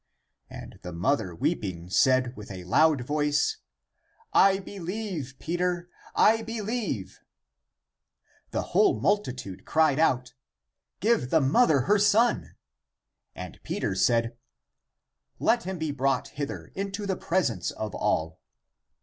[0.49, 3.57] And the mother, weeping, said with a loud voice,
[4.33, 7.19] "I believe; Peter, I believe."
[8.49, 10.33] The w^hole multitude cried out,"
[11.01, 12.41] Give the mother 38 Luke V, 23; Vn, 14.
[13.35, 14.01] ACTS OF PETER lOI her son." And Peter
[14.33, 14.37] said,"
[15.47, 18.39] Let him be brought hither into the presence of all."